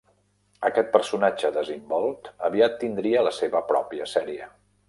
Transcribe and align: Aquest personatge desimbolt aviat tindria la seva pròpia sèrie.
Aquest 0.69 0.89
personatge 0.95 1.51
desimbolt 1.59 2.31
aviat 2.49 2.81
tindria 2.85 3.25
la 3.29 3.37
seva 3.41 3.65
pròpia 3.73 4.13
sèrie. 4.19 4.53